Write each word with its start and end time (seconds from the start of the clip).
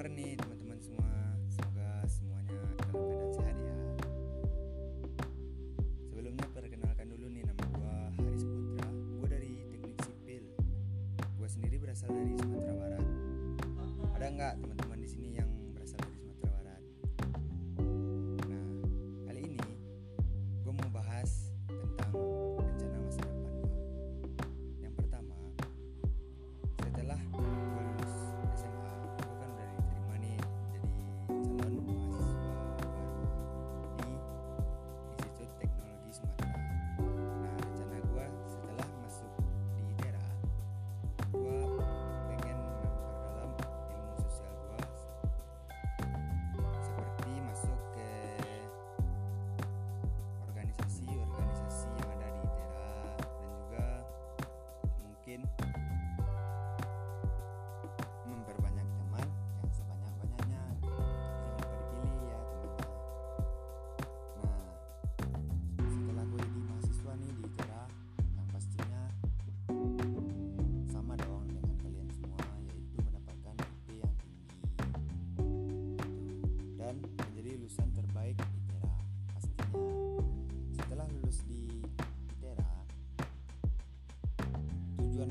kabar 0.00 0.16
nih 0.16 0.32
teman-teman 0.32 0.80
semua? 0.80 1.12
Semoga 1.52 1.88
semuanya 2.08 2.56
dalam 2.56 2.72
keadaan 2.88 3.32
sehat 3.36 3.56
ya. 3.60 3.76
Sebelumnya 6.08 6.46
perkenalkan 6.56 7.06
dulu 7.12 7.26
nih 7.28 7.44
nama 7.44 7.64
gue 7.68 7.96
Haris 8.16 8.44
Putra. 8.48 8.88
gue 8.96 9.28
dari 9.28 9.52
Teknik 9.68 10.00
Sipil. 10.00 10.44
gue 11.20 11.48
sendiri 11.52 11.76
berasal 11.76 12.16
dari 12.16 12.32
Sumatera 12.32 12.74
Barat. 12.80 13.04
Ada 14.16 14.26
nggak 14.40 14.54
teman-teman 14.64 14.89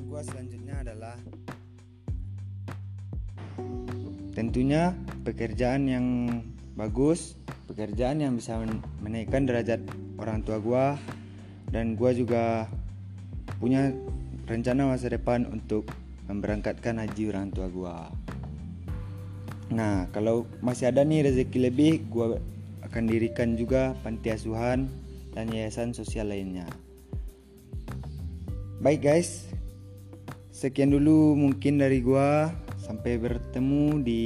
gua 0.06 0.22
selanjutnya 0.22 0.86
adalah 0.86 1.18
tentunya 4.38 4.94
pekerjaan 5.26 5.90
yang 5.90 6.06
bagus, 6.78 7.36
pekerjaan 7.66 8.22
yang 8.22 8.38
bisa 8.38 8.60
menaikkan 9.02 9.50
derajat 9.50 9.82
orang 10.22 10.46
tua 10.46 10.58
gua 10.62 10.86
dan 11.74 11.98
gua 11.98 12.14
juga 12.14 12.70
punya 13.58 13.92
rencana 14.50 14.90
masa 14.90 15.12
depan 15.12 15.46
untuk 15.50 15.90
memberangkatkan 16.30 17.02
haji 17.02 17.34
orang 17.34 17.50
tua 17.50 17.68
gua. 17.70 17.98
Nah, 19.70 20.10
kalau 20.10 20.50
masih 20.66 20.90
ada 20.90 21.06
nih 21.06 21.30
rezeki 21.30 21.70
lebih, 21.70 21.92
gua 22.10 22.42
akan 22.86 23.06
dirikan 23.06 23.54
juga 23.54 23.94
panti 24.02 24.34
asuhan 24.34 24.90
dan 25.34 25.46
yayasan 25.54 25.94
sosial 25.94 26.34
lainnya. 26.34 26.66
Baik 28.82 29.06
guys, 29.06 29.52
sekian 30.60 30.92
dulu 30.92 31.40
mungkin 31.40 31.80
dari 31.80 32.04
gua. 32.04 32.52
Sampai 32.76 33.16
bertemu 33.16 34.04
di 34.04 34.24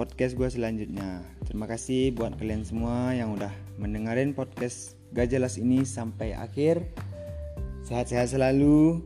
podcast 0.00 0.32
gua 0.32 0.48
selanjutnya. 0.48 1.20
Terima 1.44 1.68
kasih 1.68 2.16
buat 2.16 2.32
kalian 2.40 2.64
semua 2.64 3.12
yang 3.12 3.36
udah 3.36 3.52
mendengarin 3.76 4.32
podcast 4.32 4.96
Gajelas 5.12 5.60
ini 5.60 5.84
sampai 5.84 6.32
akhir. 6.32 6.80
Sehat-sehat 7.84 8.32
selalu. 8.32 9.04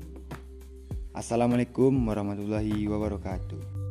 Assalamualaikum 1.10 1.90
warahmatullahi 2.06 2.86
wabarakatuh. 2.86 3.81